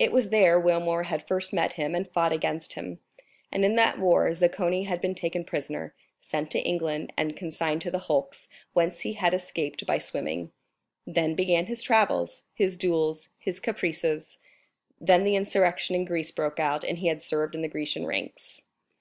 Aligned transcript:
It 0.00 0.10
was 0.10 0.30
there 0.30 0.58
Wilmore 0.58 1.04
had 1.04 1.24
first 1.28 1.52
met 1.52 1.74
him 1.74 1.94
and 1.94 2.10
fought 2.10 2.32
against 2.32 2.72
him; 2.72 2.98
and 3.52 3.64
in 3.64 3.76
that 3.76 3.96
war 3.96 4.28
Zaccone 4.30 4.86
had 4.86 5.00
been 5.00 5.14
taken 5.14 5.44
prisoner, 5.44 5.94
sent 6.20 6.50
to 6.50 6.58
England, 6.62 7.12
and 7.16 7.36
consigned 7.36 7.80
to 7.82 7.90
the 7.92 8.00
hulks, 8.00 8.48
whence 8.72 9.02
he 9.02 9.12
had 9.12 9.32
escaped 9.34 9.86
by 9.86 9.98
swimming. 9.98 10.50
Then 11.06 11.36
began 11.36 11.66
his 11.66 11.80
travels, 11.80 12.42
his 12.52 12.76
duels, 12.76 13.28
his 13.38 13.60
caprices; 13.60 14.38
then 15.00 15.22
the 15.22 15.36
insurrection 15.36 15.94
in 15.94 16.06
Greece 16.06 16.32
broke 16.32 16.58
out, 16.58 16.82
and 16.82 16.98
he 16.98 17.06
had 17.06 17.22
served 17.22 17.54
in 17.54 17.62
the 17.62 17.68
Grecian 17.68 18.04
ranks. 18.04 18.62